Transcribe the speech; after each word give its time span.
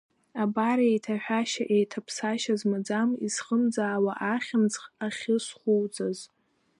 Абар, 0.41 0.79
еиҭаҳәашьа-еиҭаԥсашьа 0.89 2.55
змаӡам 2.59 3.09
исхымӡаауа 3.27 4.13
ахьымӡӷ 4.33 4.77
ахьысхуҵаз. 5.05 6.19